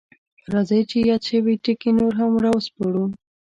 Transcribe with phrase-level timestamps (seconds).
[0.51, 3.05] راځئ چې یاد شوي ټکي نور هم راوسپړو: